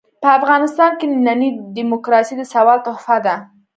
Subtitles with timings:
[0.21, 3.35] په افغانستان کې ننۍ ډيموکراسي د سوال تحفه ده.